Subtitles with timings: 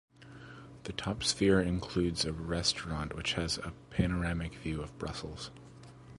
[0.85, 5.51] The top sphere includes a restaurant which has a panoramic view of Brussels.